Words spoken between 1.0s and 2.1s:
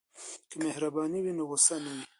وي نو غوسه نه وي.